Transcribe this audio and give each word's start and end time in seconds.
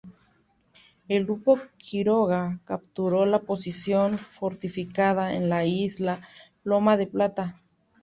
El 1.07 1.25
grupo 1.25 1.59
Quiroga 1.77 2.59
capturó 2.65 3.27
la 3.27 3.41
posición 3.41 4.17
fortificada 4.17 5.35
en 5.35 5.47
la 5.47 5.63
isla 5.63 6.27
"Loma 6.63 6.97
de 6.97 7.05
Plata". 7.05 7.61